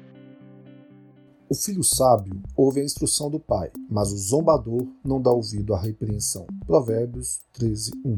O 1.49 1.55
filho 1.55 1.85
sábio 1.85 2.43
ouve 2.57 2.81
a 2.81 2.85
instrução 2.85 3.31
do 3.31 3.39
pai, 3.39 3.71
mas 3.89 4.13
o 4.13 4.19
zombador 4.19 4.85
não 5.05 5.23
dá 5.23 5.31
ouvido 5.31 5.73
à 5.73 5.81
repreensão. 5.81 6.49
Provérbios 6.67 7.43
13, 7.53 7.93
1. 8.05 8.17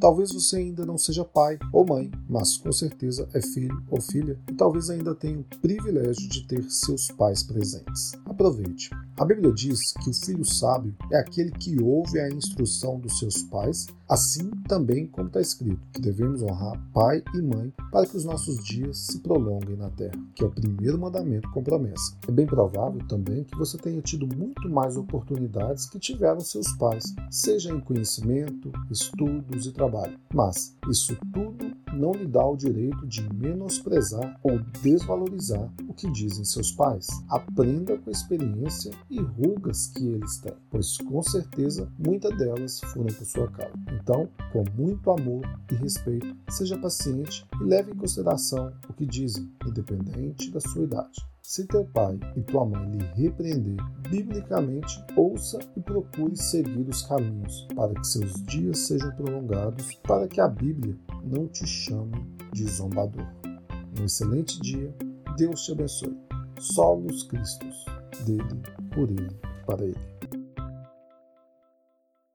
Talvez 0.00 0.32
você 0.32 0.56
ainda 0.56 0.86
não 0.86 0.96
seja 0.96 1.22
pai 1.22 1.58
ou 1.70 1.84
mãe, 1.84 2.10
mas 2.30 2.56
com 2.56 2.72
certeza 2.72 3.28
é 3.34 3.42
filho 3.42 3.84
ou 3.90 4.00
filha 4.00 4.40
e 4.50 4.54
talvez 4.54 4.88
ainda 4.88 5.14
tenha 5.14 5.38
o 5.38 5.44
privilégio 5.60 6.30
de 6.30 6.46
ter 6.46 6.62
seus 6.70 7.08
pais 7.08 7.42
presentes. 7.42 8.12
Aproveite. 8.38 8.90
A 9.18 9.24
Bíblia 9.24 9.52
diz 9.52 9.92
que 9.94 10.10
o 10.10 10.14
filho 10.14 10.44
sábio 10.44 10.94
é 11.10 11.18
aquele 11.18 11.50
que 11.50 11.82
ouve 11.82 12.20
a 12.20 12.28
instrução 12.28 13.00
dos 13.00 13.18
seus 13.18 13.42
pais, 13.42 13.88
assim 14.08 14.48
também 14.68 15.08
como 15.08 15.26
está 15.26 15.40
escrito, 15.40 15.84
que 15.92 16.00
devemos 16.00 16.40
honrar 16.40 16.80
pai 16.94 17.20
e 17.34 17.42
mãe 17.42 17.74
para 17.90 18.06
que 18.06 18.16
os 18.16 18.24
nossos 18.24 18.62
dias 18.64 18.96
se 18.96 19.18
prolonguem 19.18 19.76
na 19.76 19.90
terra, 19.90 20.14
que 20.36 20.44
é 20.44 20.46
o 20.46 20.52
primeiro 20.52 20.96
mandamento 21.00 21.50
com 21.50 21.64
promessa. 21.64 22.16
É 22.28 22.30
bem 22.30 22.46
provável 22.46 23.00
também 23.08 23.42
que 23.42 23.58
você 23.58 23.76
tenha 23.76 24.00
tido 24.00 24.24
muito 24.36 24.68
mais 24.70 24.96
oportunidades 24.96 25.86
que 25.86 25.98
tiveram 25.98 26.38
seus 26.38 26.70
pais, 26.74 27.02
seja 27.28 27.72
em 27.72 27.80
conhecimento, 27.80 28.70
estudos 28.88 29.66
e 29.66 29.72
trabalho. 29.72 30.16
Mas 30.32 30.76
isso 30.88 31.18
tudo 31.32 31.76
não 31.92 32.12
lhe 32.12 32.26
dá 32.26 32.46
o 32.46 32.56
direito 32.56 33.04
de 33.04 33.28
menosprezar 33.34 34.38
ou 34.44 34.60
desvalorizar 34.80 35.68
que 35.98 36.10
dizem 36.12 36.44
seus 36.44 36.70
pais. 36.70 37.06
Aprenda 37.28 37.98
com 37.98 38.08
a 38.08 38.12
experiência 38.12 38.92
e 39.10 39.20
rugas 39.20 39.88
que 39.88 40.06
eles 40.06 40.38
têm, 40.38 40.54
pois 40.70 40.96
com 40.98 41.20
certeza 41.22 41.92
muitas 41.98 42.36
delas 42.38 42.80
foram 42.80 43.12
por 43.12 43.26
sua 43.26 43.50
causa. 43.50 43.74
Então, 43.92 44.28
com 44.52 44.64
muito 44.76 45.10
amor 45.10 45.42
e 45.70 45.74
respeito, 45.74 46.36
seja 46.48 46.78
paciente 46.78 47.44
e 47.60 47.64
leve 47.64 47.90
em 47.90 47.96
consideração 47.96 48.72
o 48.88 48.92
que 48.92 49.04
dizem, 49.04 49.50
independente 49.66 50.50
da 50.50 50.60
sua 50.60 50.84
idade. 50.84 51.20
Se 51.42 51.66
teu 51.66 51.84
pai 51.84 52.20
e 52.36 52.42
tua 52.42 52.64
mãe 52.64 52.90
lhe 52.90 53.04
repreender 53.14 53.76
biblicamente, 54.10 55.02
ouça 55.16 55.58
e 55.76 55.80
procure 55.80 56.36
seguir 56.36 56.86
os 56.86 57.02
caminhos, 57.02 57.66
para 57.74 57.94
que 57.94 58.06
seus 58.06 58.34
dias 58.44 58.80
sejam 58.80 59.10
prolongados, 59.16 59.94
para 60.06 60.28
que 60.28 60.40
a 60.40 60.46
Bíblia 60.46 60.94
não 61.24 61.48
te 61.48 61.66
chame 61.66 62.22
de 62.52 62.70
zombador. 62.70 63.26
Um 63.98 64.04
excelente 64.04 64.60
dia, 64.60 64.94
Deus 65.38 65.64
te 65.64 65.70
abençoe. 65.70 66.18
Solos 66.58 67.22
Cristos, 67.22 67.84
dele, 68.26 68.60
por 68.92 69.08
ele, 69.08 69.30
para 69.64 69.84
ele. 69.84 70.17